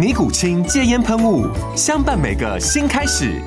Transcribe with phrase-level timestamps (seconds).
[0.00, 1.46] 尼古清戒烟喷雾，
[1.76, 3.38] 相伴每个新开始。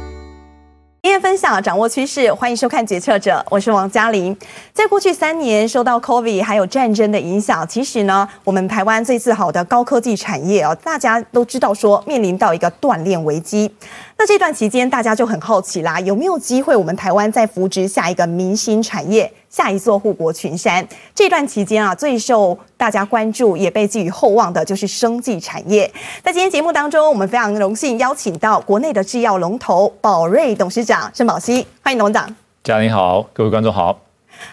[1.02, 4.38] 经验分享，掌握趋势，欢迎收看《决策者》，我是王嘉玲。
[4.72, 13.74] 在过去三年，受到 COVID 还有战争的影响，其实呢，我们台湾最自豪的高科技产业哦，大家都知道说面临到一个锻炼危机。
[14.16, 19.34] 那这段期间，大家就很好奇啦，有没有机会我们台湾再扶植下一个明星产业？
[19.54, 20.86] 下一座护国群山。
[21.14, 25.86] 这段期间啊，最受大家关注也被寄予厚望的就是生技产业。
[26.24, 32.36] 在今天节目当中，我们非常荣幸邀请到国内的制药龙头宝瑞董事长盛宝熙，欢迎董事长。
[32.64, 34.00] 嘉玲好，各位观众好。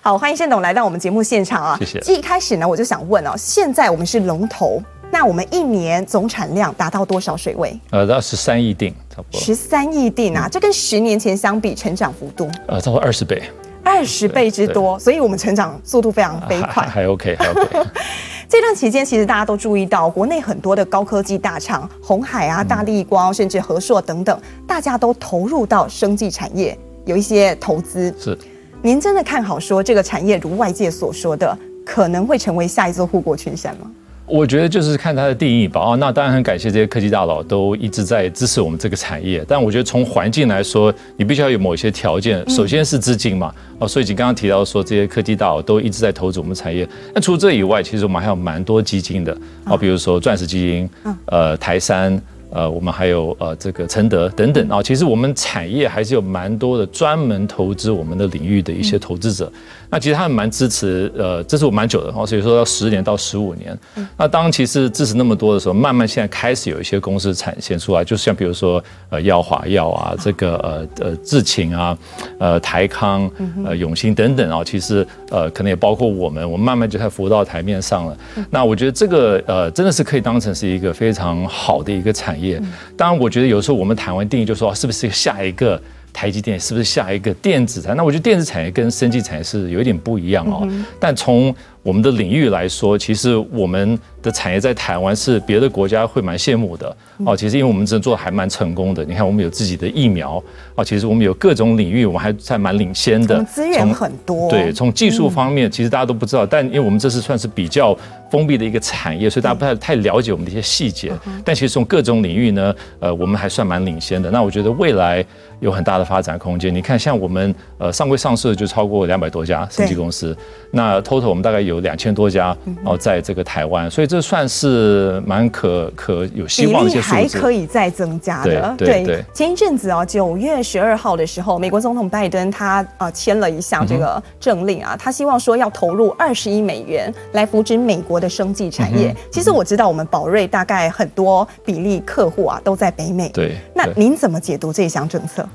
[0.03, 1.79] 好，欢迎盛董来到我们节目现场啊。
[1.79, 2.13] 谢谢。
[2.13, 7.75] 一开始呢，我就想问哦，现在我们是龙头，那我们一年总产量达到多少水位？
[7.89, 9.41] 呃，到十三亿锭，差不多。
[9.41, 12.51] 十三亿锭啊，这跟十年前相比，成长幅度？
[12.69, 13.43] 呃，差不多二十倍。
[13.83, 17.91] 二十倍之多，所以我们成长速度非常飞快， 还 OK，还 OK。
[18.49, 28.13] 这段期间，其实大家都注意到，国内很多的高科技大厂，红海啊、大立光，甚至和硕等等，大家都投入到生技产业，有一些投资。
[28.19, 28.37] 是，
[28.83, 33.91] 您真的看好说这个产业如外界所说的，可能会成为下一座护国群山吗？
[34.31, 35.81] 我觉得就是看它的定义吧。
[35.81, 39.45] 哦，那当然很感谢这些科技大佬都一直在支持我们这个产业。
[39.49, 42.49] 但我觉得从环境来说，你必须要有某些条件。
[42.49, 43.53] 首先是资金嘛。
[43.81, 46.89] 哦，所以你刚刚提到说这些科技大佬都一直在投资我们产业。
[47.15, 49.37] 那除了这以外，其实我们还有蛮多基金的。
[49.65, 50.89] 哦，比如说钻石基金，
[51.27, 52.21] 呃，台山。
[52.53, 59.53] 呃，我们还有呃这个承德等等啊，其实我们产业还是有蛮多的专门投资我们的领域的一些投资者。
[59.91, 63.79] 那其实他们蛮支持，呃，支持我蛮久的哦，所以说要十年到十五年。
[64.17, 71.97] 那当其实支持那么多的时候，慢慢现在开始有一些公司产现出来，就像比如说呃药华药啊，这个呃呃智勤啊，
[72.41, 73.31] 呃台康
[73.65, 78.17] 呃永兴等等啊，其实呃可能也包括我们，我们慢慢就在浮到台面上了。
[78.51, 82.41] 那我觉得这个呃真的是可以当成是一个非常好的一个产业。
[82.41, 82.59] 业，
[82.97, 85.79] 当然，我觉得有时候我们谈完定义，就说是不是下一个
[86.13, 87.97] 台积电，是不是下一个电子产业？
[87.97, 90.69] 那我觉得电子产业跟生技产业是有一点不一样哦。
[90.99, 97.35] 但从我们的领域来说，其实我们的产业在台湾是别的国家会蛮羡慕的哦。
[97.37, 100.43] 其实因为我们真的做的还蛮成功的，你看我们有自己的疫苗
[100.75, 103.43] 哦，其实我们有各种领域，我们还在蛮领先的。
[103.45, 104.51] 资源很多。
[104.51, 107.97] 对，从技术方面，其实大家都不知道，但因为我们这是算是比较
[108.31, 111.13] 封闭的一个产业，所以大家不太太了解我们的一些细节。
[111.45, 114.31] 但其实从各种领域呢，呃，我们还算蛮领先的。
[114.31, 115.25] 那我觉得未来
[115.61, 116.75] 有很大的发展空间。
[116.75, 120.37] 你看，像我们呃上柜上市就超过两百多家生技公司，
[120.71, 128.75] 那 total 我们大概有两千多家哦，在这个台湾，所以这算是蛮可可有希望的一些数字，还可以再增加的。
[128.77, 129.25] 对。
[129.33, 139.15] 前一阵子啊，九月十二号的时候，美国总统拜登他啊签了一项这个政令啊，他希望说要投入二十亿美元来扶植美国的生技产业。
[139.31, 143.29] 其实我知道我们宝瑞大概很多比例客户啊都在北美。
[143.29, 143.57] 对。
[143.75, 145.47] 那您怎么解读这项政策？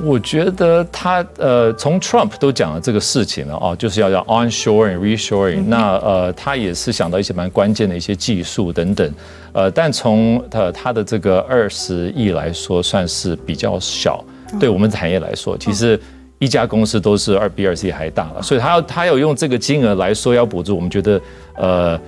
[0.00, 9.12] 我觉得他呃，从 Trump 都讲了这个事情了哦，就是要要 onshoring reshoring，那呃，他也是想到一些蛮关键的一些技术等等，
[9.52, 14.24] 呃，但从他他的这个二十亿来说，算是比较小，
[14.58, 16.00] 对我们产业来说，其实
[16.38, 21.20] 一家公司都是二比二 C 还大了，所以他要他要用这个金额来说要补助，我们觉得
[21.56, 22.00] 呃。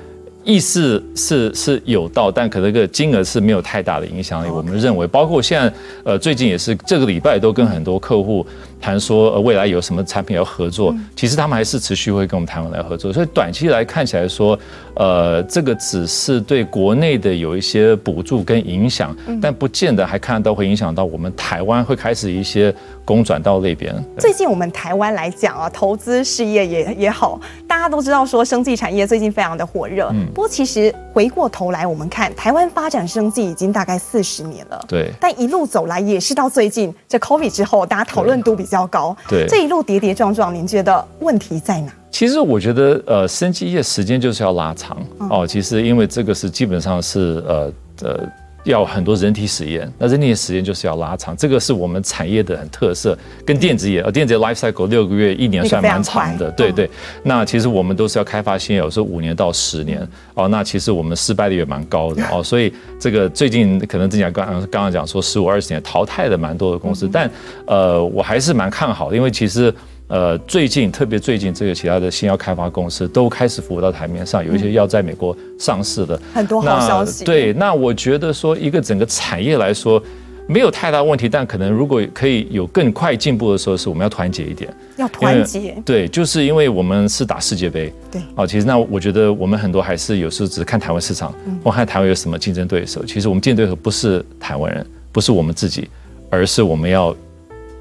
[0.44, 4.48] 意思是是有到，但可能个金额是没有太大的影响力。
[4.50, 5.72] 我们认为，包括现在
[6.04, 8.46] 呃最近也是这个礼拜都跟很多客户
[8.84, 13.10] 谈说，呃未来有什么产品要合作，其实他们还是持续会跟我们台湾来合作。
[13.10, 14.58] 所以短期来看起来说，
[14.96, 22.74] 呃这个只是对国内的有一些补助跟影响，但不见得还看得到会影响到我们台湾会开始一些
[23.06, 23.94] 公转到那边。
[24.18, 30.10] 最近我们台湾来讲啊，投资事业也也好，大家都知道说生技产业最近非常的火热。
[30.12, 34.84] 嗯不过，其实回过头来，我们看台湾发展生技已经大概四十年了。
[34.88, 35.10] 对。
[35.20, 39.16] 但一路走来，也是到最近这 COVID 之后，大家讨论度比较较高。
[39.28, 41.90] 对，这一路跌跌撞撞，您觉得问题在哪？
[42.10, 44.96] 其实我觉得，呃，生机业时间就是要拉长
[45.30, 45.46] 哦。
[45.46, 47.72] 其实因为这个是基本上是呃
[48.02, 48.20] 呃
[48.64, 53.16] 要很多人体实验，那人体实验就是要拉长，这个是我们产业的很特色。
[53.44, 56.90] 跟电子业，呃，电子业 life cycle 六个月一年算蛮长的，对对。
[57.22, 60.48] 那其实我们都是要开发新药，有时候五年到十年哦。
[60.48, 62.42] 那其实我们失败率也蛮高的哦。
[62.42, 67.30] 所以这个最近可能之前刚刚刚讲说十五二十年淘汰了蛮多的公司，但
[67.66, 69.72] 呃我还是蛮看好的，因为其实。
[70.08, 77.24] 呃，最近特别最近，这个其他的新药开发公司都开始浮到台面上，有一些要在美国上市的，很多好消息。
[77.24, 80.00] 对，那我觉得说一个整个产业来说
[80.46, 85.74] 没有太大问题，但可能如果可以有更快进步的时候，是我们要团结一点，要团结。
[85.86, 87.90] 对，就是因为我们是打世界杯。
[88.12, 88.20] 对。
[88.34, 91.32] 啊，其实那我觉得我们很多还是有时候只是看台湾市场，
[91.64, 93.02] 或看台湾有什么竞争对手。
[93.06, 95.88] 其实我们竞争对手不是台湾人，不是我们自己，
[96.28, 97.16] 而是我们要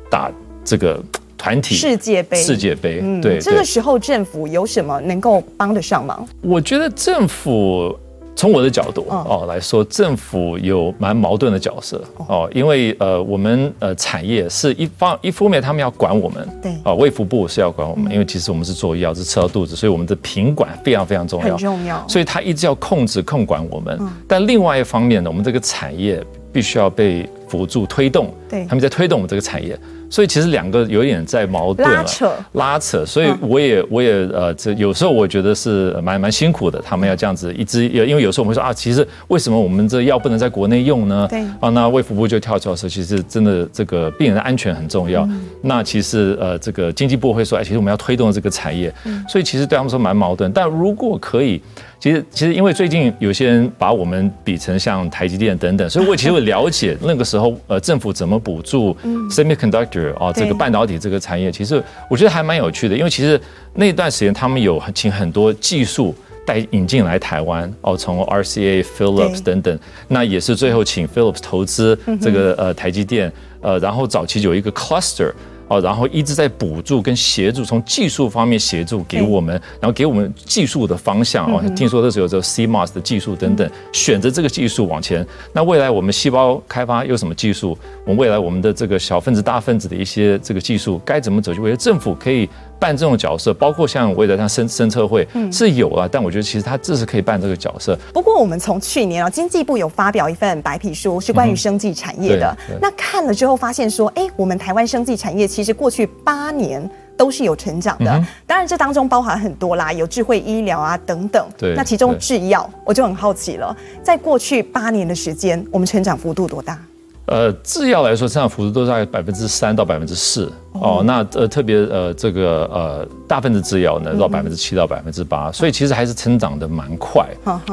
[0.10, 0.32] 打
[0.64, 1.04] 这个。
[1.44, 6.26] 团体世界杯，世界杯，嗯，对，这个时候政府有什么能够帮得上忙？
[6.40, 7.94] 我觉得政府
[8.34, 24.00] 从我的角度哦来说，政府有蛮矛盾的角色哦，因为呃，我们呃产业是一方一方面，他们要管我们，对，啊，卫福部是要管我们，因为其实我们是做药，是吃到肚子，所以我们的品管非常非常重要，很重要，所以他一直要控制控管我们。
[24.30, 26.24] 但另外一方面呢，我们这个产业
[26.54, 29.78] 必须要被辅助推动，对，他们在推动我们这个产业。
[30.14, 33.04] 所以其实两个有点在矛盾了，拉扯，拉扯。
[33.04, 41.26] 所以我也我也呃，这有时候我觉得是蛮蛮辛苦的，他们要这样子一直，因为有时候我们说啊，其实为什么我们这药不能在国内用呢？
[41.28, 45.28] 对啊，那卫福部就跳出来说，其实真的这个病人的安全很重要。
[45.64, 48.94] 那其实呃，这个经济部会说，哎，其实我们要推动这个产业。
[49.28, 50.52] 所以其实对他们说蛮矛盾。
[50.52, 51.60] 但如果可以。
[52.04, 58.94] 其实，其实因为最近有些人把我们比成像台积电等等，所以我其实会了解 那个时候，呃，政府怎么补助
[59.30, 62.98] semiconductor 啊，这个半导体这个产业，其实我觉得还蛮有趣的。
[62.98, 63.40] 因为其实
[63.76, 66.14] 那段时间他们有请很多技术
[66.46, 69.80] 带引进来台湾，哦，从 RCA、Philips 等等，
[70.10, 75.32] 那也是最后请 Philips 投资这个呃台积电，呃，然后早期有一个 cluster。
[75.68, 81.64] 哦，然后一直在补助跟协助，从技术方面协助给我们，然后给我们技术的方向哦。
[81.76, 85.26] 听说这时候有这个 CMOS 的技术等等，选择这个技术往前。
[85.54, 87.78] 那未来我们细胞开发有什么技术？
[88.06, 91.54] 我们未来我们的这个小分子、大分子的一些这个技术该怎么走？
[91.54, 92.50] 就为了政府可以。
[92.84, 97.98] 扮这种角色，包括像未来像生生测会是有啊，但我觉得其实他这是可以扮这个角色。
[98.14, 102.58] 不过我们从去年啊，经济部有发表一份白皮书，是关于生技产业的。
[102.82, 108.22] 那看了之后发现说，哎，我们台湾生技产业其实过去八年都是有成长的。
[108.46, 111.48] 当然这当中包含很多啦，有智慧医疗啊等等。
[111.58, 111.74] 对。
[111.76, 116.78] 那其中制药，我就很好奇了，在过去八年的时间，我们成长幅度多大？
[117.26, 121.02] 呃，制药来说，成长幅度都在百分之三到百分之四哦。
[121.06, 127.26] 那呃，特别呃，这个呃，大分子制药呢，到百分之七到百分之八，所以其实还是成长的蛮快。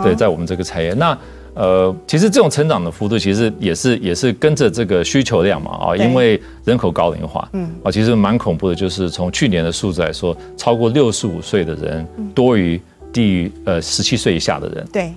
[0.04, 1.18] 对，在我们这个产业，那
[1.54, 12.80] 呃，其实这种成长的幅度，其实也是也是跟着这个需求量嘛啊，因为人口高龄化，嗯，啊，其实蛮恐怖的，就是从去年的数字来说，超过六十五岁的人多于
[13.12, 14.86] 低于呃十七岁以下的人。
[14.92, 15.12] 对。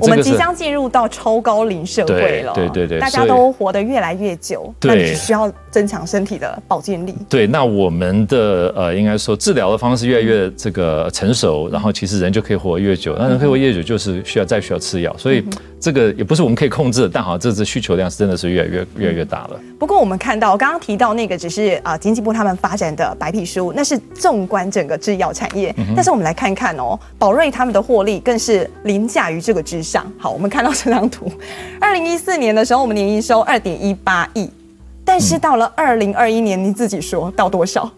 [0.00, 7.14] 我们即将进入到超高龄社会了，对对对，大家都活得越来越久，那你需要增强身体的保健力。
[7.28, 15.44] 对，那我们的呃，应该说治疗的方式越来越这个成熟，然后其实人就可以活越久，那人可以活越久就是需要再需要吃药，所以
[15.80, 19.60] 这个也不是我们可以控制的，但好像这次需求量是真的是越来越越来越大了。
[19.78, 29.64] 不过我们看到刚刚提到那个只是啊经济部他们发展的白皮书，那是纵观整个制药产业，但是我们来看看哦，宝瑞他们的获利更是凌驾于这个。
[29.74, 31.30] 之上，好，我们看到这张图，
[31.80, 34.48] 二零一四年的时候，我们年营收二点一八亿，
[35.04, 37.90] 但是到了二零二一年，你自己说到多少？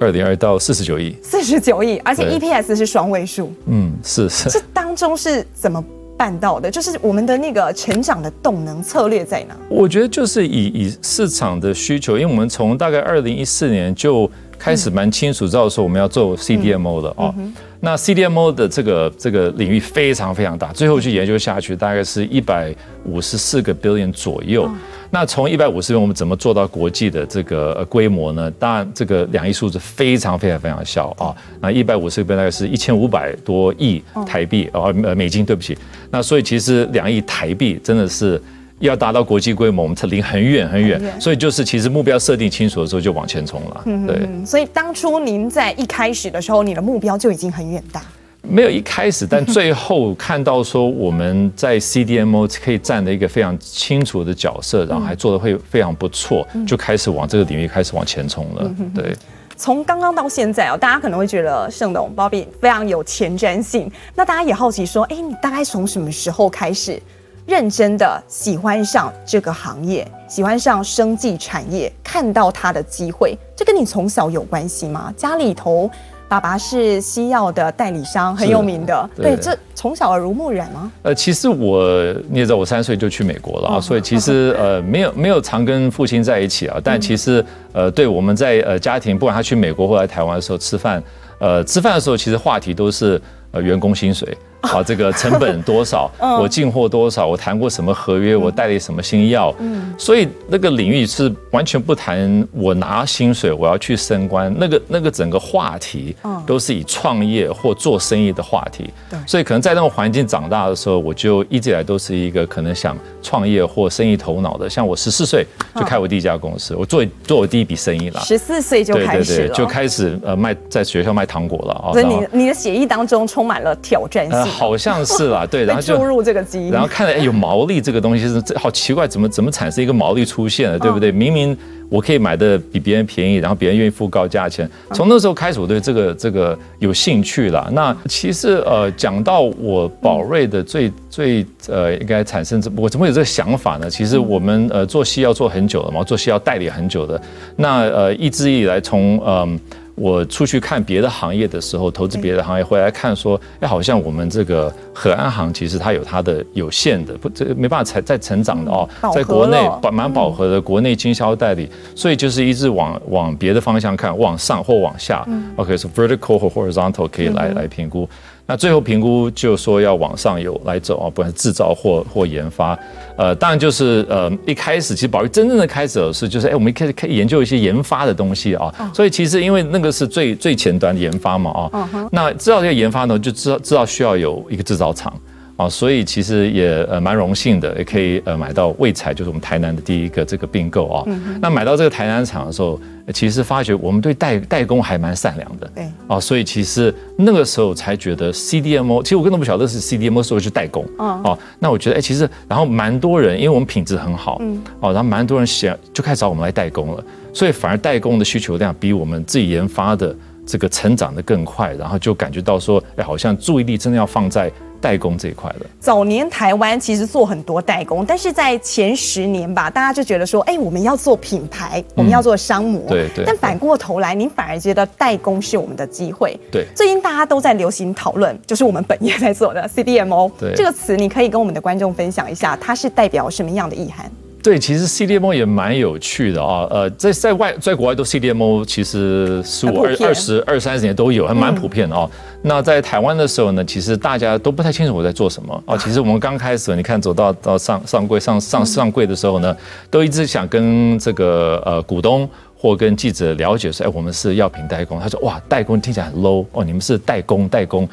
[0.00, 3.52] 二点二到四十九亿，四十九亿，而且 EPS 是双位数。
[3.66, 4.48] 嗯，是是。
[4.48, 5.84] 这当中是怎么
[6.16, 6.70] 办到的？
[6.70, 9.54] 就是我们的那个成长的动能策略在哪？
[9.68, 17.34] 我觉得就是以以市场的需求，因为我们从大概二零一四年就开始蛮清楚知道说我们要做 CDMO 的哦。
[17.36, 17.54] 嗯嗯
[17.84, 22.74] 那 CDMO 的这个这个领域非常非常大，最后去研究下去，大概是一百
[23.04, 24.66] 五十四个 billion 左右。
[25.10, 28.50] 那从一百五十 billion 我们怎么做到国际的这个规模呢？
[28.52, 31.36] 当然，这个两亿数字非常非常非常小啊。
[31.60, 35.76] 那一百五十个 billion 大概是一千五百多亿台币啊，呃美金，对不起。
[36.10, 38.40] 那所以其实两亿台币真的是。
[38.80, 43.82] 要达到国际规模，我们才离很远很远，所以就是其实目标设定清楚的时候就往前冲了。
[44.06, 48.02] 对，所以当初您在一开始的时候，你的目标就已经很远大。
[48.42, 58.70] 没有一开始，但最后看到说我们在 CDMO 可以站的一个非常清楚的角色，然后还做的会非常不错，就开始往这个领域开始往前冲了。
[58.94, 59.16] 对，
[59.56, 67.00] 从刚刚到现在哦，大家可能会觉得盛董 Bobby 非常有前瞻性，那大家也好奇说，哎，你大概从什么时候开始？
[67.46, 75.12] 认真的喜欢上这个行业，喜欢上生技产业，看到它的机会，这跟你从小有关系吗？
[75.14, 75.90] 家里头
[76.26, 80.90] 爸爸是西药的代理商，很有名的，对，对，这从小耳濡目染吗？
[81.02, 81.84] 呃，其实我
[82.30, 91.02] 你也知道，我三岁就去美国了啊，所以其实 呃没有没有常跟父亲在一起啊，但其实呃对我们在呃家庭，不管他去美国或来台湾的时候吃饭，
[91.38, 93.20] 呃吃饭的时候其实话题都是
[93.52, 94.34] 呃员工薪水。
[94.64, 96.10] 啊，这个成本多少？
[96.40, 97.26] 我进货多少？
[97.26, 98.34] 我谈过什么合约？
[98.36, 99.54] 我代理什么新药？
[99.58, 104.54] 嗯，所以那个领域是完全不谈我拿薪水，我要去升官。
[104.58, 106.14] 那个那个整个话题，
[106.46, 108.90] 都是以创业或做生意的话题。
[109.10, 114.68] 对，所以可能在那种环境长大的时候，我就一直以来都是一个可能想创业或生意头脑的。
[114.68, 118.20] 像我十四岁就开我第一家公司，我做做我第一笔生意了。
[118.20, 121.92] 十四岁就开始了，就开始呃卖在学校卖糖果了啊。
[121.92, 124.53] 所以你你的血液当中充满了挑战性。
[124.54, 131.10] 好像是啦， 对，然后就注入这个基因，然后看到哎有毛利这个东西是这好奇怪，怎么怎么产生一个毛利出现了，对不对？
[131.10, 131.56] 明明
[131.90, 134.68] 我可以买的比别人便宜，然后别人愿意付高价钱。
[134.92, 137.68] 从那时候开始，我对这个这个有兴趣了。
[137.72, 143.90] 那其实呃讲到我宝瑞的最最呃应该产生这我怎么会有这个想法呢？
[143.90, 147.20] 其实我们呃做戏要做很久了嘛，做戏要代理很久的。
[147.56, 149.60] 那呃一直以来从嗯。
[149.94, 168.08] 我出去看别的行业的时候，投资别的行业回来看说，哎，好像我们这个和安行其实它有它的有限的，不，这没办法才再成长的哦，在国内蛮蛮饱和的国内经销代理，所以就是一直往往别的方向看，往上或往下，OK，是 vertical 或 horizontal 可以来来评估。
[168.46, 172.78] 那最后评估就说要往上游来走啊，不管是制造或或研发，
[173.16, 185.12] 呃，当然就是呃一开始其实宝玉真正的开始的是就是哎，我们一开始可以研究一些研发的东西啊，所以其实因为那个是最最前端的研发嘛啊，那知道这个研发呢，就知道知道需要有一个制造厂。
[185.56, 191.04] 啊，所以其实也呃蛮荣幸的，也可以呃买到卫彩，就是我们台南的第一个这个并购啊。
[191.40, 192.80] 那买到这个台南厂的时候，
[193.12, 195.70] 其实发觉我们对代代工还蛮善良的。
[195.74, 195.86] 对。
[196.08, 200.84] 啊，所以其实那个时候才觉得 CDMO，其实我根本不晓得是 CDMO，所以去代工。
[200.98, 201.22] 嗯。
[201.22, 201.38] 哦。
[201.60, 204.38] 那我觉得哎，其实然后蛮多人，因为我们品质很好。
[204.40, 204.60] 嗯。
[204.80, 210.14] 哦，然后蛮多人想就开始找我们来代工了，所以反而代工的需求量比我们自己研发的
[210.46, 214.50] 这个成长的更快，然后就感觉到说，哎，好像注意力真的要放在。
[214.80, 222.82] 代工这一块的，早年台湾其实做很多代工，但是在前十年吧，大家就觉得说，哎，我们要做品牌，我们要做商模。
[222.88, 223.24] 嗯、对对。
[223.24, 226.38] 但反过头来，您反而觉得代工是我们的机会。
[226.52, 226.66] 对。
[226.74, 234.12] 最近大家都在流行讨论，就是我们本业在做的 CDMO 对这个词，你可以跟我们的观众分享一下，它是代表什么样的意涵？
[234.44, 242.06] 对，其实 CDMO 也蛮有趣的啊，呃，在在外在国外都 CDMO，其实十五二二十二三十年都有，还蛮普遍的哦。
[242.12, 245.74] 嗯、那在台湾的时候呢，其实大家都不太清楚我在做什么啊。
[245.78, 249.56] 其实我们刚开始，你看走到到上上柜上上上柜的时候呢，
[249.90, 255.00] 都一直想跟这个呃股东或跟记者了解说，哎，我们是药品代工。
[255.00, 257.88] 他说，哇，代工听起来很 low 哦，你们是代工代工。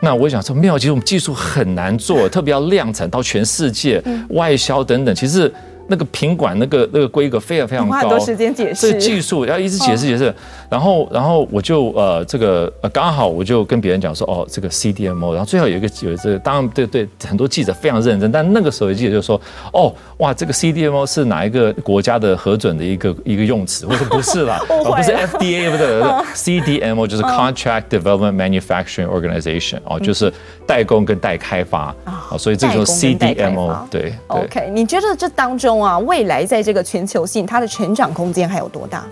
[0.00, 5.48] 那我想说，没有，其实我们技术很难做，特别要量产到全世界外销等等，其实。
[5.88, 10.34] 那个品管那个那个规格非常非常高，花多时间解释，这技术要一直解释解释，
[10.72, 19.38] 然后然后我就呃这个呃刚好我就跟别人讲说哦这个 CDMO，然后最后有一个有这个当然对对很多记者非常认真，但那个时候记者就说
[19.74, 23.84] 哦哇这个 CDMO 是哪一个国家的核准的一个一个用词？
[23.86, 26.00] 我说不是啦， 不是 FDA 不对，
[26.34, 30.32] CDMO 就是 Contract Development Manufacturing Organization 哦，就是
[30.66, 35.84] 代工跟代开发啊，所以这个 CDMO 对 OK，你觉得这当中？
[35.84, 39.04] 啊，未来在这个全球性，它的成长空间还有多大？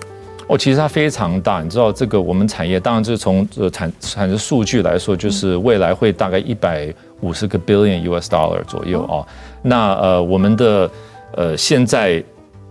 [0.51, 1.63] 哦，其实它非常大。
[1.63, 9.25] 你知道，这个我们产业当然就是从呃产产生数据来说，就是未来会大概一百五十个 billion US dollar 左右啊。
[9.63, 10.91] 那呃，我们的
[11.37, 12.21] 呃现在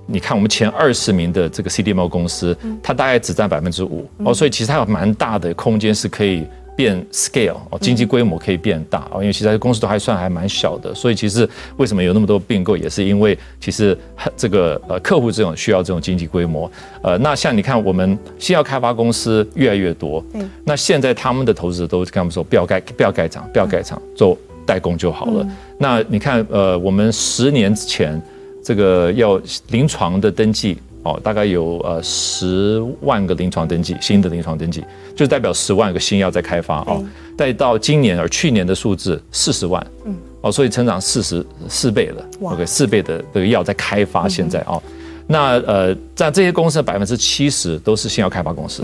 [0.05, 6.45] 你看，我们前二十名的这个 CDMO 公司，它大概只占百分之五哦，所以其实它有蛮大的空间是可以。
[6.79, 11.45] 变 scale 哦，经济规模可以变大哦，因为其实公司都还算还蛮小的，所以其实
[11.75, 13.97] 为什么有那么多并购，也是因为其实
[14.37, 16.71] 这个呃客户这种需要这种经济规模。
[17.03, 25.45] 呃，那像你看，我们新药开发公司越来越多，嗯，那现在他们的投资者都跟他们说，不要盖不要盖厂，不要盖厂，做代工就好了。
[25.77, 28.21] 那你看，呃，我们十年前
[28.63, 29.37] 这个要
[29.71, 30.77] 临床的登记。
[31.03, 34.83] 哦，大概有呃十万个临床登记，新的临床登记，
[35.15, 37.03] 就代表十万个新药在开发哦。
[37.37, 44.81] 再到今年而去年的数字四十万，嗯，哦，所以成长四十四倍了，OK，四倍的这个药在开发现在哦。
[45.25, 48.83] 那呃，在这些公司的百分之七十都是新药开发公司，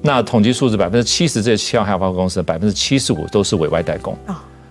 [0.00, 4.16] 那统计数字百分之七十这些新药开发公司百分之七十五都是委外代工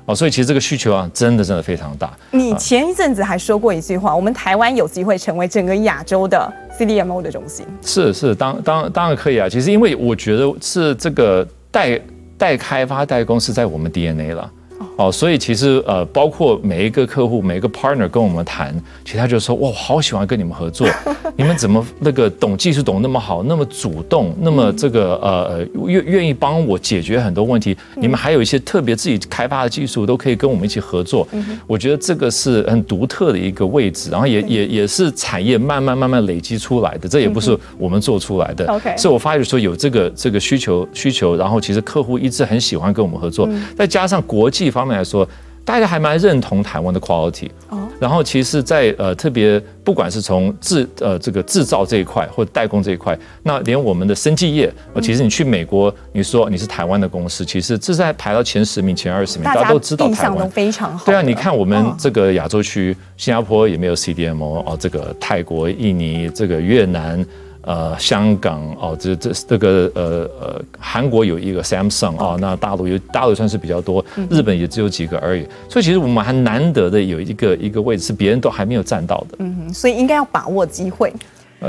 [0.05, 2.11] 哦，所以其实这个需求啊，真的真的非常大。
[2.31, 7.65] 你前一阵子还说过一句话，我们台湾有机会成为整个亚洲的 CDMO 的中心。
[7.83, 9.47] 是是，当当当然可以啊。
[9.47, 12.01] 其实因为我觉得是这个代
[12.37, 14.51] 代开发代工是在我们 DNA 了。
[14.97, 20.87] 哦，所以其实呃，包括每一个客户、每一个 partner 跟我们谈，其实他就说哇，好喜欢跟你们合作，
[21.35, 31.27] 你们怎么那个懂技术懂那么好，那么主动，那么这个呃愿愿意帮我解决很多问题，你们还有一些特别自己开发的技术，都可以跟我们一起合作。
[31.65, 38.65] 我觉得这个是很独特的一个位置，然后也也也是产业慢慢慢慢累积出来的，这也不是我们做出来的。
[38.67, 45.27] OK，所以我发觉说有这个这个需求需求，然后其实客户一直很喜欢跟我们合作，再加上国际方面来说，
[45.63, 47.49] 大家还蛮认同台湾的 quality。
[47.69, 60.39] 哦，然后其实在，在呃特别不管是从制呃这个制造这一块或者代工这一块，那连我们的生技业，其实你去美国，你说你是台湾的公司，其实这是在排到前十名、前二十名，大家都知道台湾。
[60.39, 61.05] 都非常好。
[61.05, 67.23] 对啊，你看我们这个亚洲区，新加坡也没有 CDMO 哦，这个泰国、印尼、这个越南。
[67.63, 75.45] 呃，香港哦，这这这个呃呃，韩国有一个 Samsung 啊，那大陆有大陆算是比较多，日本也只有几个而已。
[75.69, 79.37] 所以其实我们还难得的有一个一个位置是别人都还没有占到的。
[79.39, 81.13] 嗯哼，所以应该要把握机会。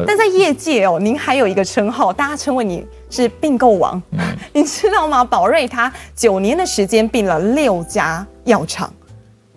[0.06, 4.02] 但在业界哦，您还有一个称号，大家称为你是并购王。
[4.12, 4.18] 嗯，
[4.54, 5.22] 你知道吗？
[5.22, 8.90] 宝瑞他九年的时间并了六家药厂。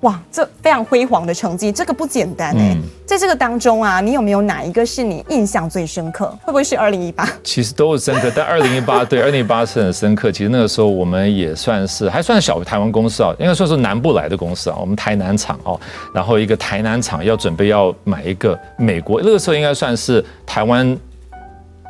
[0.06, 2.76] 哇，这非常辉煌的成绩，这个不简单哎。
[2.76, 6.28] 嗯、在这个当中啊，你有没有哪一个是你印象最深刻？
[6.44, 7.28] 会不会是二零一八？
[7.44, 10.32] 其实都是深刻，但 二零一八对二零一八是很深刻。
[10.32, 14.78] 其实那个时候我们也算是还算小台湾公司啊，应该算是南部来的公司啊。
[14.80, 15.80] 我们台南厂哦，
[16.14, 20.96] 然后一个台南厂要准备要买一个美国，那个时候应该算是台湾。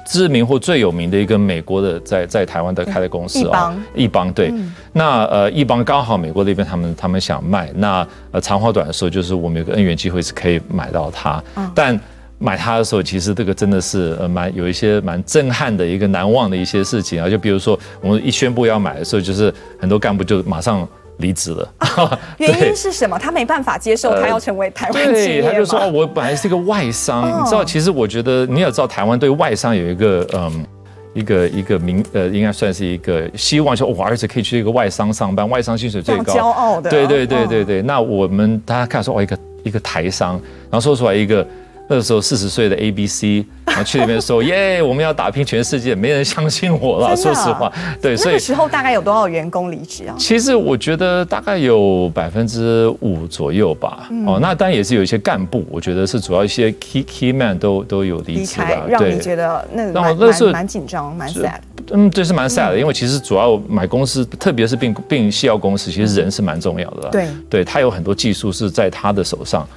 [0.06, 4.32] 知名或最有名的一个美国的在在台湾的开的公司啊，易邦。
[4.32, 4.54] 对，
[4.94, 12.00] 那呃易邦刚好美国那边他们他们想卖，那呃长话短说就是我们有个恩怨机会是可以买到它，但
[12.38, 20.88] 买它的时候其实这个真的是呃蛮有一些蛮震撼的一个难忘的一些事情啊，就比如说我们一宣布要买的时候，就是很多干部就马上。
[21.18, 23.18] 离职了，啊， 原因是什么？
[23.18, 30.66] 他没办法接受他要成为台湾企业，呃、他就说：“我本来是一个外商，哦、你知道，其实我觉得你也知道，台湾对外商有一个嗯，
[31.14, 36.90] 一个一个名呃，应该算是一个希望说，我儿子可以去一个外商上班，外商薪水最高，骄傲的。
[36.90, 37.80] 对对对对对。
[37.80, 40.34] 哦、那我们大家看说，哦，一个一个台商，
[40.70, 41.46] 然后说出来一个。”
[41.88, 47.16] 那个时候四十岁的 A B C，然后去那边说 耶，我们要打拼全世界，没人相信我了。
[47.16, 47.72] 说实话，
[48.02, 50.16] 对，所以那个时候大概有多少员工离职啊？
[50.18, 54.10] 其实我觉得大概有百分之五左右吧。
[54.26, 58.86] 哦，那当然也是有一些干部，我觉得是主要一些 key key man 都都有离职吧。
[58.88, 61.60] 让你觉得那个蛮蛮蛮紧张，蛮 sad。
[61.92, 67.10] 嗯，对，是蛮 sad 的，因为其实主要买公司，特别是并并西药公司，其实人是蛮重要的。
[67.12, 69.68] 对，对他有很多技术是在他的手上。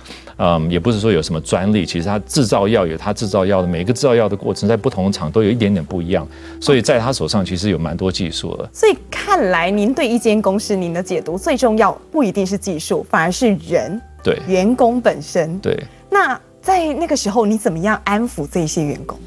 [0.40, 6.26] 嗯，也不是说有什么专利，其实它制造药有它制造药的每一个制造药的过程，在不同的厂都有一点点不一样，
[6.60, 8.68] 所以在他手上其实有蛮多技术了。
[8.72, 15.58] 所以看来，您对一间公司，您的解读最重要不一定是技术，反而是人，对，员工本身。
[15.58, 15.78] 对。
[16.10, 19.18] 那在那个时候，你怎么样安抚这些员工？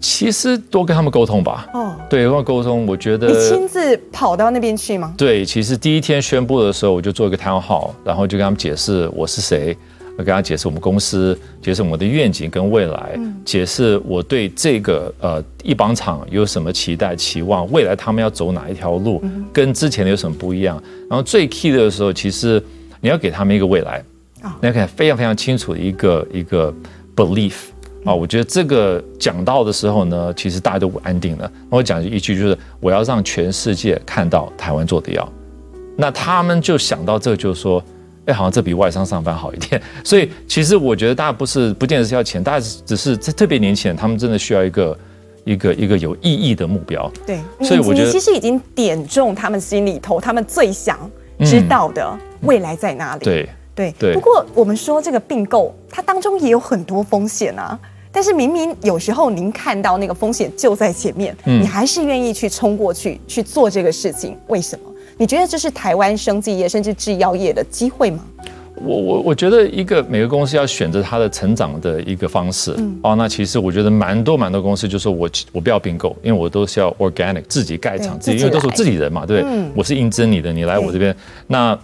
[0.00, 1.66] 其实多跟他们沟通吧。
[1.72, 5.14] 哦，对，跟他们沟通，我觉得你亲自跑到那边去吗？
[5.16, 9.74] 对，其实第一天宣布的时候，我就做一个 town hall，然后就跟他们解释我是谁。
[10.16, 19.20] 我跟他解释我们公司，解释我们的愿景跟未来，解释我对这个呃一邦厂有什么期待期望，未来他们要走哪一条路，
[19.52, 20.80] 跟之前的有什么不一样。
[21.10, 22.62] 然后最 key 的时候，其实
[23.00, 24.04] 你要给他们一个未来，
[24.60, 26.72] 你要给非常非常清楚的一个一个
[27.16, 27.54] belief
[28.04, 28.14] 啊。
[28.14, 31.50] 我觉得这个讲到的时候呢，其实大家都不安定了。
[31.68, 35.32] 我讲一句就是，我要让全世界看到台湾做的药。
[35.96, 37.82] 那他们就想到这个，就是说。
[38.26, 44.98] 哎，好像这比外商上班好一点， 所以其实我觉得大家不是不见得是要钱，大家只是特别年轻人，他们真的需要一个
[45.44, 47.10] 一个一个有意义的目标。
[47.26, 50.98] 对，所以我觉得其实已经点中他们心里头，他们最想
[51.40, 53.24] 知道的未来在哪里。
[53.24, 54.12] 对对对。
[54.12, 57.78] 对，不过我们说这个并购，它当中也有很多风险啊。
[58.10, 64.93] 但是明明有时候您看到那个风险就在前面，你还是愿意去冲过去去做这个事情，为什么？
[65.16, 68.24] 你觉得这是台湾生技业甚至制药业的机会吗？
[68.76, 72.74] 我我我觉得一个每个公司要选择它的成长的一个方式。
[72.76, 81.14] 嗯、哦，那其实我觉得蛮多蛮多公司就说我我不要并购，因为我都是要 organic 自己盖厂，自己因为都是我自己人嘛，对，嗯、我是应征你的，你来我这边，
[81.46, 81.78] 那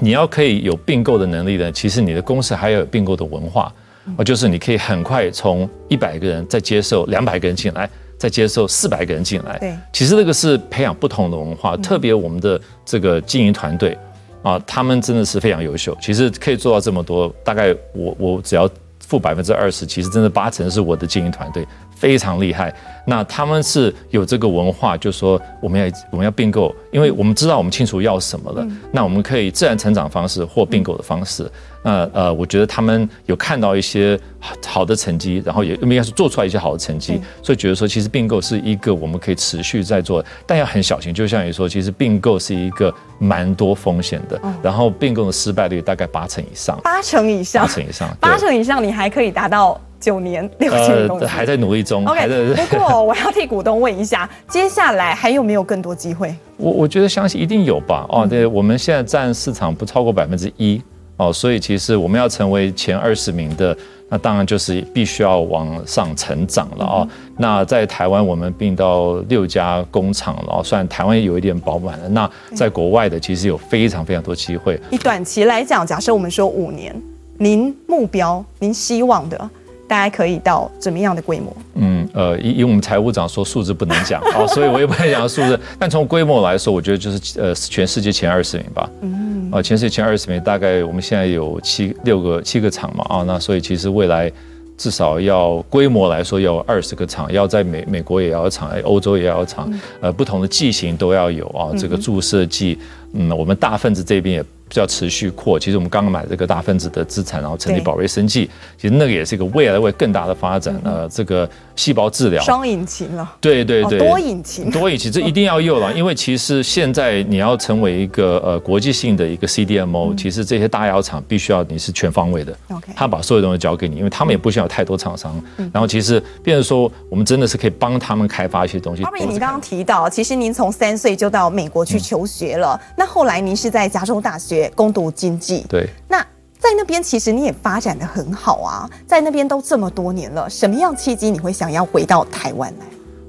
[0.00, 3.72] 你要可以有并购的能力呢，其实你的公司还要有并购的文化，
[4.16, 9.58] 哦，就是你可以很快从一百个人再接受两百个人进来，再接受四百个人进来。
[9.58, 13.96] 对，其实这个是培养不同的文化，特别我们的这个经营团队。
[14.42, 17.34] 啊，他们真的是非常优秀，其实可以做到这么多。
[17.42, 22.72] 大概我我只要负百分之二十，其实真的八成是我的经营团队非常厉害。
[23.06, 31.50] 那他们是有这个文化，就是说我们要我们要并购，因为我们知道我们清楚要什么了，嗯、那我们可以自然成长方式或并购的方式。
[31.82, 34.18] 那呃，我觉得他们有看到一些
[34.66, 41.14] 好的成绩，然后也应该是做出来一些好的成绩，所以觉得说其实并购是一个我们可以持续在做，但要很小心。
[41.14, 52.06] 就像你说，其实并购是一个蛮多风险的，然后并购的失败率大概八成以上，八成以上，八成以上，八成以上，你还可以达到九年六千还在努力中。
[52.06, 56.32] OK，不过 我要替股东问一下，接下来还有没有更多机会？
[56.58, 58.06] 我我觉得相信一定有吧。
[58.08, 60.80] 哦，对，我们现在占市场不超过百分之一。
[61.16, 63.76] 哦，所以其实我们要成为前二十名的，
[64.08, 67.08] 那当然就是必须要往上成长了啊。
[67.36, 74.78] 那在台湾，我们并到六家工厂了，虽然台湾有一点饱满了，那在国外的其实有非常非常多机会。
[74.90, 76.94] 以短期来讲，假设我们说五年，
[77.38, 79.50] 您目标、您希望的。
[79.88, 81.56] 大概可以到怎么样的规模？
[81.74, 85.58] 嗯，呃，以以我们财务长说数字不能讲啊， 所以我也不能讲数字。
[85.78, 88.90] 但从规模来说，我觉得就是呃，全世界前二十名吧。
[89.02, 94.30] 嗯，啊，全世界前二十名，大概我们现在有七六个七个厂嘛啊，那所以其实未来
[94.76, 104.44] 至少要规模来说要二十个厂，要在美美国也要厂，欧洲也要厂，呃，不同的剂型都要有啊，这个注射剂，嗯，我们大分子这边也。
[104.68, 110.76] 比较持续扩，其实我们刚刚买这个大分子的资产，然后成立宝瑞生技，其实那个也是一个未来会更大的发展。
[110.82, 112.42] 呃，这个细胞治疗。
[112.42, 125.40] 双引擎了，对对对，多引擎，多引擎，这一定要用了， 因为其实现在你要成为一个呃国际性的一个 CDMO，其实这些大药厂必须要你是全方位的，OK，他把所有东西交给你，因为他们也不需要太多厂商，
[125.72, 129.04] 然后其实变成说我们真的是可以帮他们开发一些东西。
[129.04, 134.70] 阿明，你刚刚提到，其实您从三岁就到美国去求学了，那后来您是在加州大学。
[134.74, 135.88] 攻读经济，对。
[136.08, 136.20] 那
[136.58, 142.84] 在那边其实你也发展的很好啊，在那边都这么多年了，什么样契机你会想要回到台湾来？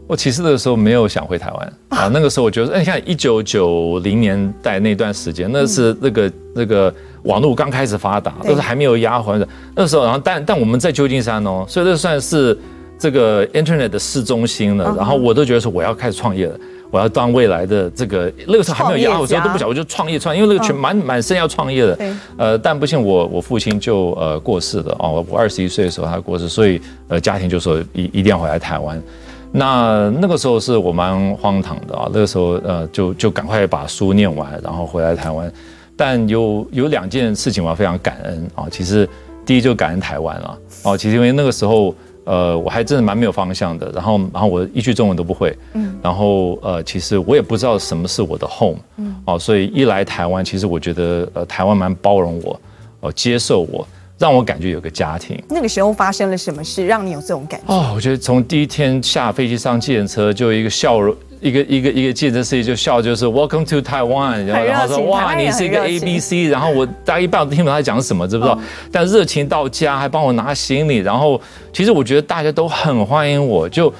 [0.07, 12.57] 我其实那个时候没有想回台湾啊，那个时候我觉得，哎，你看一九九零年代那段时间，那是那个那个网络刚开始发达，都是还没有压环的那时候，然后但但我们在旧金山哦，所以这算是
[12.97, 16.59] 这个 Internet 的市中心了，然后我都觉得说我要开始创业了。
[16.89, 21.99] 我要当未来的这个那个时候还没有压，我时候都不晓，我就创业创业，因为那个全满满身要创业的。
[22.37, 29.01] 呃，但不幸我我父亲就呃过世了哦，我二十一岁的时候他过世，所以呃家庭就说一一定要回来台湾。
[29.51, 35.51] 那那个时候是我蛮荒唐的啊，那个时候呃就就赶快把书念完，然后回来台湾。
[35.95, 39.07] 但有有两件事情我要非常感恩啊，其实
[39.45, 41.93] 第一就感恩台湾了哦，其实因为那个时候。
[42.27, 52.59] 呃，我还真的蛮没有方向的，然后，然后我一句中文都不会，嗯，然后呃，其实我也不知道什么是我的 home，嗯，哦，所以一来台湾，其实我觉得呃，台湾蛮包容我，
[52.99, 53.87] 哦，接受我，
[54.17, 55.41] 让我感觉有个家庭。
[55.47, 57.73] 那个时候发生了什么事，让你有这种感觉？
[57.73, 61.15] 哦，我觉得从第一天下飞机上计程车，就一个笑容。
[61.39, 68.59] 一个一个一个记者司机就笑，就是 Welcome to Taiwan，然后然后说哇，你是一个 A B C，然后我大概一半都听不懂他讲什么，知不知道？
[68.91, 71.39] 但热情到家，还帮我拿行李，然后
[71.71, 73.69] 其实我觉得大家都很欢迎我。
[73.69, 73.93] 就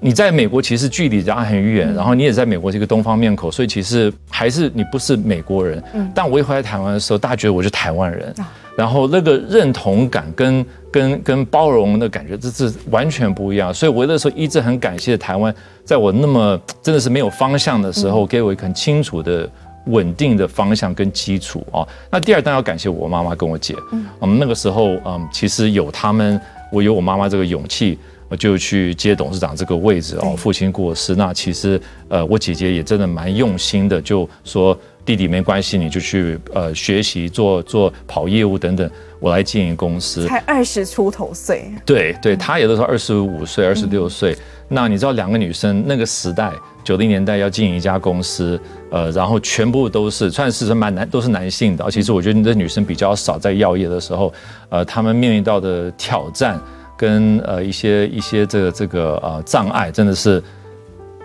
[0.00, 5.82] 你在美国其实距离家很远，然后你也在美国是一个东方面孔，所以其实还是你不是美国人。
[6.14, 8.34] 但我一回来台湾的时候，大家觉得我是台湾人。
[8.76, 13.72] 然后那个认同感跟跟跟包容的感觉，这是完全不一样。
[13.72, 19.48] 所以我那时候一直很感谢台湾，在我那么真的是没有方向的时候，给我一个很清楚的、
[19.86, 21.86] 稳定的方向跟基础啊。
[22.10, 23.76] 那第二当然要感谢我妈妈跟我姐，
[24.18, 26.40] 我们那个时候嗯，其实有他们，
[26.72, 27.96] 我有我妈妈这个勇气，
[28.28, 30.34] 我就去接董事长这个位置哦。
[30.36, 34.76] 父亲过世，那其实呃，我姐姐也真的蛮用心的，就说。
[35.04, 38.90] 弟弟没关系，你就去呃学习做做跑业务等等，
[39.20, 40.26] 我来经营公司。
[40.26, 41.70] 才二十出头岁。
[41.84, 44.36] 对对，他也都是二十五岁、二十六岁。
[44.68, 46.50] 那你知道两个女生那个时代，
[46.82, 48.58] 九零年代要经营一家公司，
[48.90, 51.90] 呃，然后全部都是算是蛮男，都是男性的。
[51.90, 54.32] 其实我觉得你的女生比较少在药业的时候，
[54.70, 56.58] 呃，他们面临到的挑战
[56.96, 60.42] 跟呃一些一些这个这个呃障碍，真的是。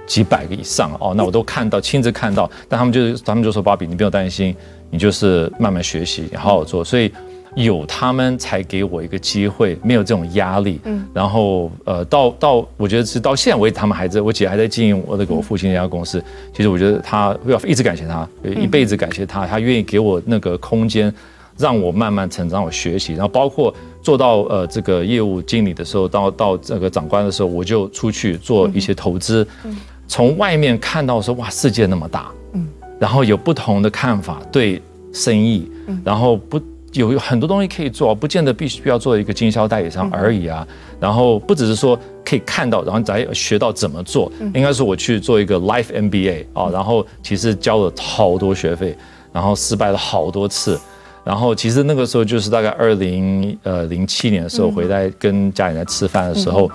[0.10, 4.56] 几百个以上哦，那我都看到，亲自看到，但他们就是，他们就说：“芭比，你不用担心，
[4.90, 6.84] 你就是慢慢学习，好好做。
[6.84, 7.12] 所以
[7.56, 10.80] 有他们才给我一个机会，没有这种压力。
[10.86, 16.24] 嗯，然后呃，到到我觉得是到现在为止，他们还在，我姐还在经营我那个我父亲那家公司。
[16.56, 21.14] 其实我觉得他要一直感谢他，一辈子感谢他，他愿意给我那个空间，
[21.56, 23.14] 让我慢慢成长，我学习。
[23.14, 29.46] 然后包括做到呃这个业务经理的时候，到到这个长官的时候，我就出去做一些投资。
[29.66, 29.76] 嗯，
[30.10, 32.30] 从外面看到说哇，世界那么大。
[32.52, 32.68] 嗯，
[33.00, 34.82] 然后有不同的看法对
[35.14, 36.60] 生意，嗯然后不。
[36.94, 40.68] 有有很多东西可以做，不见得必须要做一个经销代理商而已啊。
[41.00, 41.96] 然后不只是说
[42.26, 44.32] 可以看到，然后再学到怎么做。
[44.56, 48.98] 应该是我去做一个 Life MBA 啊，然后其实交了好多学费，
[49.32, 50.80] 然后失败了好多次。
[51.24, 56.68] 然后其实那个时候就是大概二零呃零七年的时候，回来跟家里人吃饭的时候。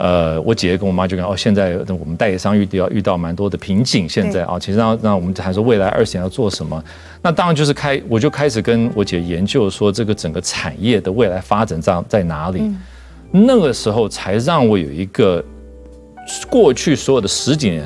[0.00, 6.82] 呃，我姐姐跟我妈就讲哦，现在我们代理商遇到遇到蛮多的瓶颈，现在啊，其实让让我们还说未来二十年要做什么，
[7.20, 12.62] 那当然就是开，我就开始跟我姐研究说这个整个产业的未来发展在在哪里，
[13.30, 15.44] 那个时候才让我有一个
[16.48, 17.84] 过去所有的十几年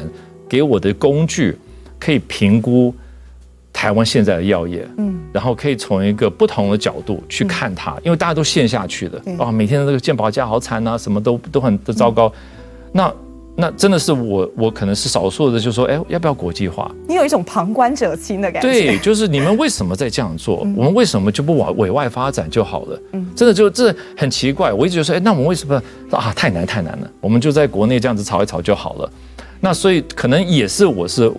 [0.49, 1.59] 给我的工具
[1.99, 2.95] 可以评估。
[3.85, 12.33] 台湾现在的药业，嗯，然后可以从一个不同的角度去看它，因为大家都陷下去的，啊，每天的这个健保价好惨啊，什么都都很都糟糕。
[12.93, 13.13] 那
[13.55, 16.91] 那真的是我我可能是少数的，就说，哎，要不要国际化？
[17.07, 18.67] 你有一种旁观者清的感觉。
[18.67, 20.61] 对，就是你们为什么在这样做？
[20.75, 22.99] 我们为什么就不往委外发展就好了？
[23.13, 24.73] 嗯，真的就这很奇怪。
[24.73, 25.75] 我一直就说，哎，那我们为什么
[26.11, 26.33] 啊？
[26.35, 29.11] 太难太难了，我们就在国内这样子炒一炒就好了。
[29.61, 31.31] 那所以可能也是我是。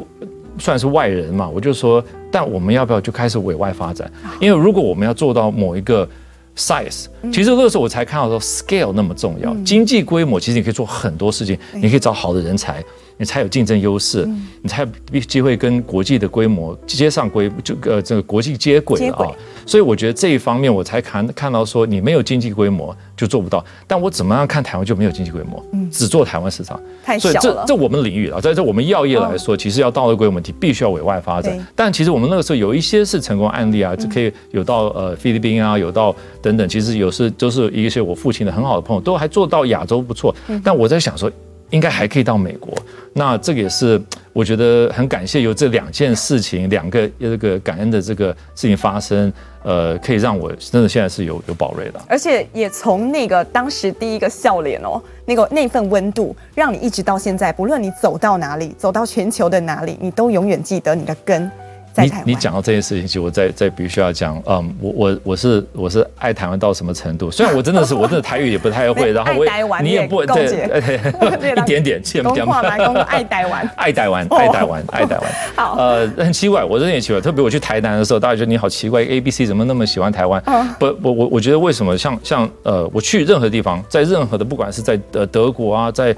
[0.58, 4.12] 算是外人嘛，我就说，但我们要不要就开始委外发展？
[4.40, 6.08] 因为如果我们要做到某一个
[6.56, 12.84] size，其实那个时候我才看到说 scale 那么重要，经济规模其实你可以做很多事情，你可以找好的人才。
[13.18, 14.28] 你才有竞争优势，
[14.62, 19.32] 你才有机会跟国际的规模接上规，就呃这个国际接轨了啊。
[19.66, 23.64] 所以我觉得这一方面我才看看到说，你没有经济规模就做不到。
[23.88, 27.40] 但我怎么样看台湾就没有经济规模，只做台湾市场，太小了。
[27.40, 31.58] 所以这这我们领域啊，在这我们药业来说，其实要到了规模问题，必须要委外发展。
[31.76, 36.68] 但其实我们那个时候有一些是成功案例啊，就可以有到呃菲律宾啊，有到等等。
[36.70, 40.34] 其实有时都是一些我父亲的很好的朋友，都还做到亚洲不错。
[40.64, 41.32] 但我在想说。
[41.72, 42.72] 应该还可以到美国，
[43.14, 44.00] 那这个也是
[44.36, 49.32] 我觉得很感谢有这两件事情，两个这个感恩的这个事情发生，
[49.64, 61.50] 呃，可以让我真的现在是有有宝瑞的，而且也从那个当时第一个笑脸哦，那个那份温度，让你一直到现在，不论你走到哪里，走到全球的哪里，你都永远记得你的根。
[61.98, 67.32] 你你讲到这件事情，其实我再再必须要讲，嗯，我我我是我是爱台湾到什么程度？
[67.32, 70.46] 虽然我真的是我真的台语也不太会， 然后我也你也不对，
[71.58, 72.46] 一点点，欠不点。
[73.08, 75.32] 爱台湾，爱台湾，爱台湾，爱台湾。
[75.56, 80.42] 好，呃，很奇怪，我真的也奇怪，特别我去台南的时候，大家觉得你好奇怪，A B C 怎么那么喜欢台湾？
[80.80, 86.16] 不，我我我觉得为什么像像呃，我去任何地方，在任何的，不管是在呃德国啊，在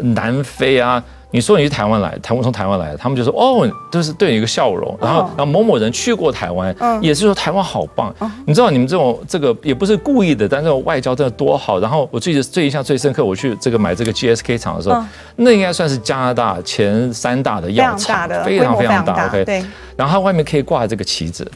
[0.00, 1.02] 南非啊。
[1.32, 4.96] 你说你是台湾来，台湾从台湾来的，他们就说哦，就是对你一个笑容。
[5.00, 8.14] 然后，然后某某人去过台湾，也是说台湾好棒。
[8.46, 11.80] 你知道你们这种这个也不是故意的，但这种外交真的多好。
[11.80, 15.02] 然后我最最印象最深刻，我去这个买这个 GSK 厂的时候，
[15.36, 19.26] 那应该算是加拿大前三大的药厂，非常非常大。
[19.26, 19.64] OK，对。
[19.96, 21.50] 然后它外面可以挂这个旗子。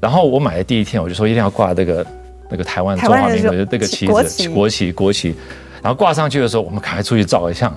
[0.00, 2.04] 然后我买的第一天，我就说一定要挂这个
[2.50, 5.34] 那个台湾中华民国的这个旗子，国旗国旗。
[5.82, 7.74] 然后挂上去的时候，我们赶快出去照一相，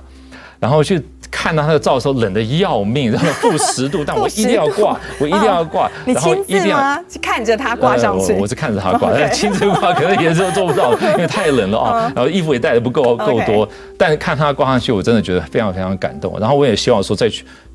[0.63, 1.04] 然后去。
[1.36, 5.89] 看到他的照的时候，冷得要命，然后负十度， 但我一定要挂，我一定要挂。
[6.06, 6.97] 你亲自吗？
[7.19, 8.34] 看着他挂上去。
[8.34, 12.13] 我是看着他挂， 但亲自挂可能也是做不到， 因为太冷了啊。
[12.15, 16.39] 然后衣服也带的不够够多，但是看他挂上去，我真的觉得非常非常感动。
[16.39, 17.28] 然后我也希望说，在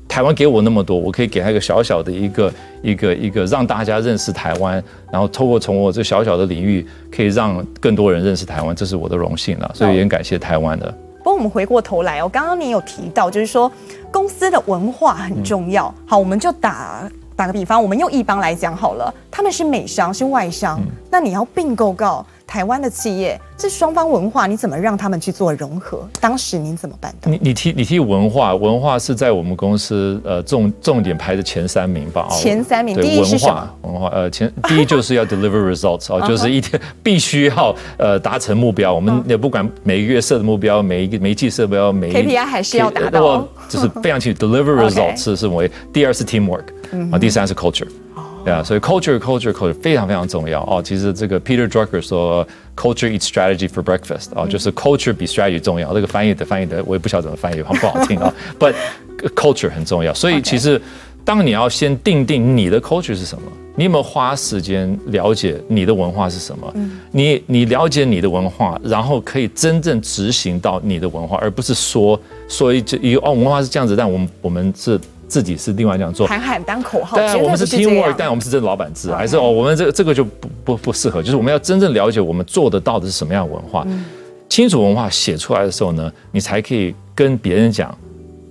[0.07, 9.69] 台湾给我那么多，我可以给他一个小小的一个一个一个让大家认识台湾，然后透过从我这小小的领域，可以让更多人认识台湾，这是我的荣幸了。
[9.75, 10.91] 所以也很感谢台湾的。
[11.39, 13.71] 我们回过头来哦，刚刚你有提到，就是说
[14.11, 15.93] 公司的文化很重要。
[16.05, 20.77] 好，我们就打打个比方，我们用一般来讲好了，他们是美商，是外商，
[21.09, 23.39] 那你要并购告台湾的企业。
[23.55, 26.07] 这双方文化你怎么让他们去做融合？
[26.19, 27.29] 当时您怎么办的？
[27.29, 32.27] 你你提你提文化，文化是在我们公司呃重重点排的前三名吧？
[32.31, 33.69] 前三名，第一是什么？
[33.81, 38.93] 文化呃前第一就是要 deliver results 啊， 就是一天必须要呃达成目标。
[38.93, 46.63] 我们也不管每个月设的目标，每一个每一季设的目标，每 KPI 还是要达到，就是非常清楚 deliver results 是为第二是 teamwork
[47.11, 47.87] 啊，第三是 culture。
[48.49, 50.81] 对啊，所以 culture culture culture 非常非常重要哦。
[50.83, 55.93] 其实这个 Peter Drucker 说 culture eats strategy for breakfast 哦，就是 culture 比 strategy 重要。
[55.93, 58.33] 这个翻译的翻译的我也不晓得怎么翻译，很不好听啊。
[58.59, 58.73] But
[59.35, 60.81] culture 很重要，所以其实
[61.23, 63.43] 当你要先定定你的 culture 是什么，
[63.75, 66.73] 你有没有花时间了解你的文化是什么？
[67.11, 74.99] 你你了解你的文化，然后可以真正执行到你的文化，而不是说说一一哦文化是这样子，但我们我们是
[75.29, 77.15] 自己是另外这样做，喊喊当口号。
[77.15, 83.87] 对，我们是 teamwork，但我们是真的老板制，还是哦我们这个这个就不不不适合，就是我们要真正了解我们做得到的是什么样的文化，
[84.49, 87.95] 清楚文化写出来的时候呢，你才可以跟别人讲。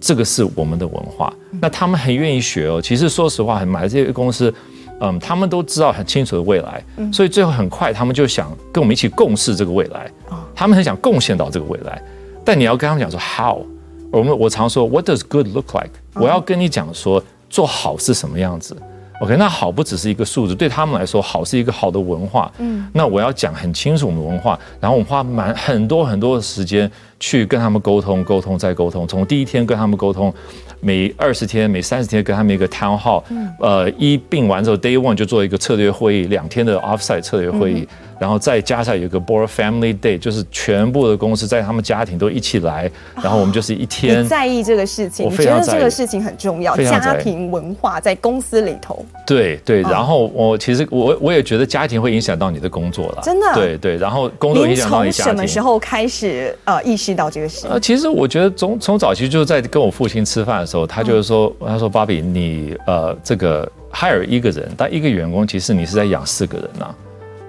[0.01, 2.81] 这个是我们的文化，那他们很愿意学哦。
[2.81, 4.55] 其实说实话，买这些公司，
[5.01, 6.81] 嗯，他们都知道很清楚的未来，
[7.13, 10.09] 所以最后很快他们就想跟我们一起共事这个未来。
[10.55, 12.01] 他们很想贡献到这个未来，
[12.45, 13.67] 但你要跟他们讲说 how，
[14.13, 15.91] 我们我常说 What does good look like？
[16.21, 18.77] 我要跟你讲说做好是什么样子。
[19.21, 22.51] OK，那好不只是一个数字，对他们来说，好是一个好的文化。
[22.59, 30.33] 嗯，那我要讲很清楚我们的文化，然后我们花蛮很多很多的时间去跟他们沟通，沟通再沟通，从第一天跟他们沟通。
[30.81, 37.89] 每二十天、每三十天跟他们一个 town hall，嗯呃，一并完之后，day one 就做一个策略会议，两天的 offsite 策略会议，
[38.21, 44.23] 然后再加上有一个 board family day，就是全部的公司在他们家庭都一起来，然后我们就是一天。
[44.23, 49.05] 你在意这个事情，我非常在意，你觉得这个事情很重要，家庭文化在公司里头。
[49.27, 53.53] 对对，然后我其实我我也觉得家庭会影响到你的工作了，真的。
[53.55, 55.25] 对对，然后工作影响到你家庭。
[55.25, 57.67] 从什么时候开始呃意识到这个事？
[57.69, 60.69] 呃，其实我觉得从从早期就在跟我父亲吃饭的。
[60.69, 66.95] 时候，他就是说，他说：“Bobby，你呃，这个 hire 一个人，但一个员工，其实你是在养四个人呐，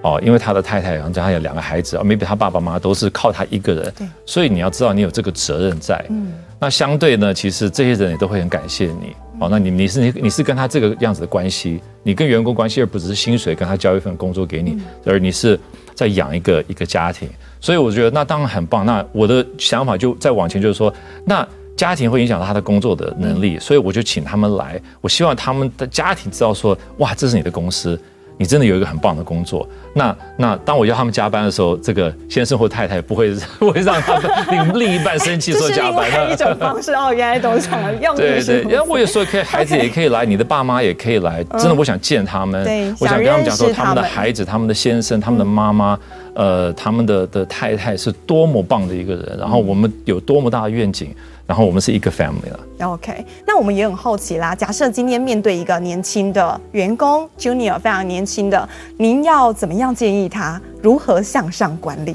[0.02, 6.02] 哦，因为他的太太，然后他有两个孩子啊，maybe 他爸爸妈妈都是靠他一个人，对所以你要知道你有这个责任在。
[6.08, 9.14] 嗯，那相对呢，其实这些人也都会很感谢你。
[9.38, 15.58] 哦，那你你是你你是跟他这个样子的关系，你跟员工关系，而不只是薪水跟他交一份工作给你，而你是
[15.94, 17.28] 在养一个一个家庭。
[17.60, 18.86] 所以我觉得那当然很棒。
[18.86, 20.92] 那我的想法就再往前，就是说
[21.24, 24.78] 那。”家庭会影响到他的工作的能力，所以我就请他们来。
[25.00, 27.98] 我希望他们的家庭知道说，哇，这是你的公司，
[28.40, 29.68] 你真的有一个很棒的工作。
[29.92, 36.32] 那那当我要他们加班的时候，这个先生或太太不会 不会让他们另另一半生气 说加班的。
[36.32, 38.16] 一种方式哦，原来都是这样用。
[38.16, 41.44] 对对，因为我有时候可以，孩子也可以来，你的爸妈也可以来。
[41.58, 42.64] 真的，我想见他们，
[42.98, 45.98] 我想跟他们讲说，他们的孩子、他们的先生、他们的妈妈，
[46.34, 51.14] 呃，他们的的太太是多么棒的一个人，然后我们有多么大的愿景。
[51.50, 52.60] 然后我们是一个 family 了。
[52.92, 54.54] OK，那我们也很好奇啦。
[54.54, 62.14] 假设今天面对一个年轻的员工，Junior 非常年轻的，您要怎么样建议他如何向上管理？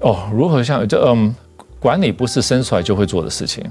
[0.00, 1.34] 哦，如何向这嗯，
[1.80, 3.64] 管理不是生出来就会做的事情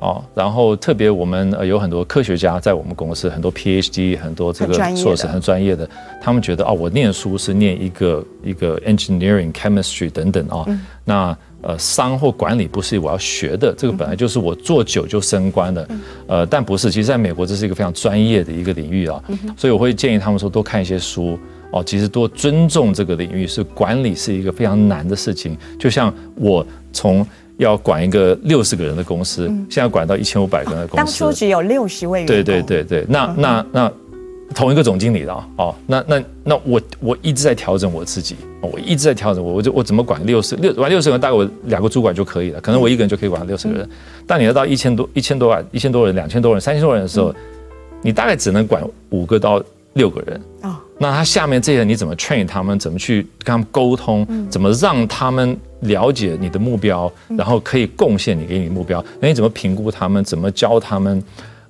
[0.00, 0.20] 哦。
[0.34, 5.88] 然后特别我们呃有很多科学家在我们公司，很多 PhD，很多这个硕士很专业的，
[6.20, 10.64] 他们觉得哦，我念书是念一个一个 engineering、chemistry 等等啊、哦。
[10.66, 15.88] 嗯、那呃，商或管理不是我要学的，这个本来就是我做久就升官的，
[16.28, 19.20] 呃，但不是，其实在美国这是一个非常专业的一个领域啊，
[19.56, 21.36] 所以我会建议他们说多看一些书
[21.72, 27.26] 哦，其实多尊重这个领域，是管理是一个非常难的事情，就像我从
[27.56, 33.92] 要管一个六十个人的公司，现在管到一千五百个人的公司，当初只有六十位员工，对对对对，那那那。
[34.54, 43.82] 同一个总经理的哦，那那那我我一直在调整我自己，我一直在调整我，我就我怎么管六十六管六十个人，大概我两个主管就可以了，可能我一个人就可以管六十个人。
[43.84, 43.90] 嗯、
[44.26, 47.34] 但你要到一千多一千多万一千多人两千多人三千多人的时候，嗯、
[48.02, 49.62] 你大概只能管五个到
[49.94, 50.76] 六个人哦。
[50.98, 61.22] 那他下面这些人你怎么 train 他们，怎么去跟他们沟通，嗯、怎么让他们了解你的目标，然后可以贡献你给你目标，那你怎么评估他们，怎么教他们？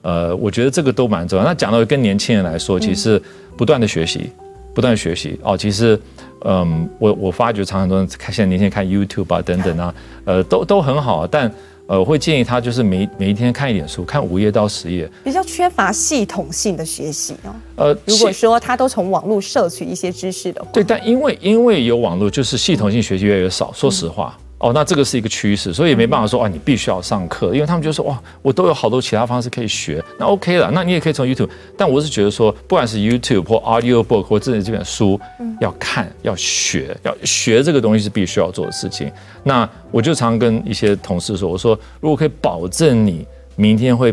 [0.06, 1.44] 呃，我觉得这个都蛮重要。
[1.44, 3.20] 那讲到跟年轻人来说，其实
[3.56, 4.30] 不断的学习，
[4.72, 5.56] 不断学习哦。
[5.56, 6.00] 其实，
[6.44, 9.92] 嗯，我我发觉常常都看现在年轻人看 YouTube 啊等等啊，
[10.24, 11.26] 呃，都都很好。
[11.26, 11.50] 但
[11.88, 15.10] 呃，我会建议他就是每每一天看一点书，看五页到十页。
[15.24, 17.50] 比较缺乏系统性的学习哦。
[17.74, 23.72] 呃，如果说他都从网络摄取一些知识的话，对，但因为因为有网络，就是系统性学习越来越少。
[23.72, 24.38] 说实话。
[24.66, 31.48] 哦，那这个是一个趋势，所以也没办法说啊，你必须要上课，因为他们就说哇，我都有好多其他方式可以学，那 OK 了，那你也可以从 YouTube。
[31.76, 35.20] 但我是觉得说，不管是 YouTube 或 Audio Book 或自己这本书，
[35.60, 39.08] 要看、要学、要学这个东西是必须要做的事情。
[39.44, 43.24] 那我就常跟一些同事说，我说如果可以保证你
[43.54, 44.12] 明天会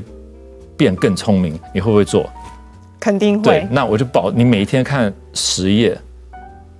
[0.77, 2.29] 变更聪明，你会不会做？
[2.99, 3.43] 肯定会。
[3.43, 5.97] 对，那我就保你每一天看十页。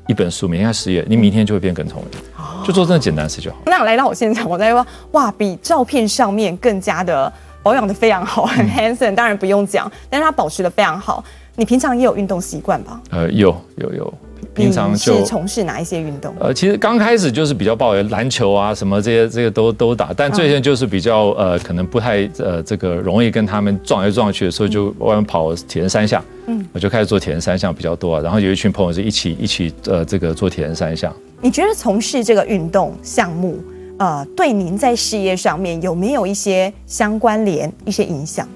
[0.09, 2.21] 一本书，每天看十页，你明天就会变更聪明。
[2.63, 3.57] 就做这么简单的事就好。
[3.65, 11.23] 那来到我现场，我在说，哇，比照片上面更加的保养的非常好，很 handsome，当然不用讲，但是他保持的非常好。
[11.55, 12.99] 你平常也有运动习惯吧？
[13.11, 14.13] 呃，有有有。
[14.53, 16.31] 平常就是从事哪一些运动？
[16.39, 31.11] 呃，其实刚开始就是比较抱有篮球啊，什么这些这些都都打，但最近就是比较呃，可能不太呃这个容易跟他们撞来撞去的时候，就外面跑铁人三项，嗯，我就开始做铁人三项比较多，然后有一群朋友就一起一起呃这个做铁人三项。
[31.43, 33.61] 你觉得从事这个运动项目，
[33.99, 38.47] 呃，对您在事业上面有没有一些相关联、一些影响？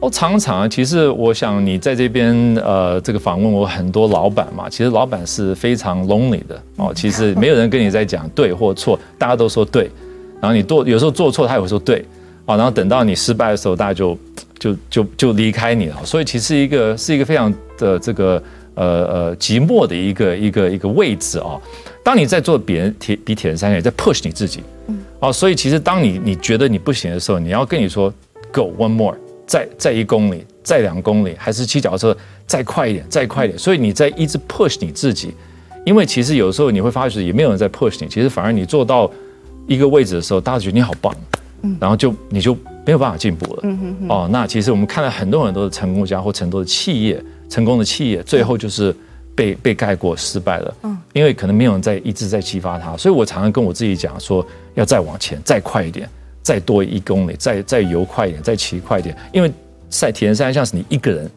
[0.00, 6.92] 哦，常常啊其实我想你在这边呃，这个访问我很多老板嘛，其实老板是非常 lonely 的哦。
[6.94, 9.90] 其实没有人跟你在讲对或错，大家都说对，
[10.38, 12.04] 然后你做有时候做错，他也会说对
[12.44, 14.18] 啊，然后等到你失败的时候，大家就
[14.58, 15.96] 就就就离开你了。
[16.04, 18.42] 所以其实一个是一个非常的这个
[18.76, 21.60] 呃呃寂寞的一个一个一个位置啊。
[22.04, 28.08] 当你在做别人铁比铁人三项，在 push 你自己，嗯哦，所以其实当你你觉得你不行的时候，你要跟你说
[28.52, 29.16] go one more。
[29.48, 32.16] 再再一公里，再两公里，还是骑脚踏车
[32.48, 33.56] 再快一点，再快一点。
[33.56, 35.32] 所以你在一直 push 你自己，
[35.84, 39.08] 因为其实有时候你会发觉也没有人在 push 你，其实反而你做到
[39.68, 41.14] 一个位置的时候，大家觉得你好棒，
[41.78, 43.62] 然后就你就没有办法进步了。
[44.08, 48.94] 哦，那其实我们看了很多很多的成功家或很多的企业，成功的企业最后就是
[49.34, 50.74] 被被盖过失败了。
[50.82, 56.08] 嗯因为可能没有人在一直在激发他，所以我常常跟我自己讲说，要再往前，再快一点。
[56.42, 59.50] 再多一公里，再再游快一点，再骑快一点，因为
[59.90, 61.28] 赛铁人三项是你一个人，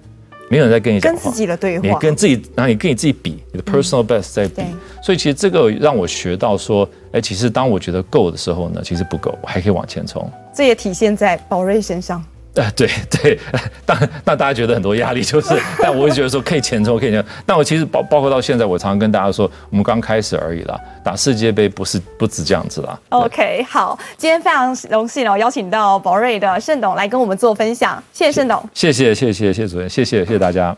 [0.52, 4.62] 没有人在跟你讲话，跟自己的对话，你跟自己，然后你跟你自己比，你的 personal best 在比，
[5.02, 10.32] 所以其实这个让我学到说，哎，其实当我觉得够的时候呢，其实不够，我还可以往前冲。
[10.54, 12.24] 这也体现在宝瑞身上。
[12.56, 13.40] 呃，对对，
[13.86, 17.32] 当然，那大家觉得很多压力，就是，但我会觉得说可以前冲，可以前冲。
[17.46, 23.00] 但我其实包包括到现在，我常常跟大家说，我们刚开始而已啦，打世界杯不是不止这样子啦。
[23.10, 30.76] OK，好，今天非常荣幸哦，邀请到宝瑞的盛董来跟我们做分享，谢谢盛董，谢谢谢谢谢谢主任，谢谢谢谢大家。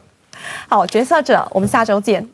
[0.67, 2.28] 好，决策者，我们下周见。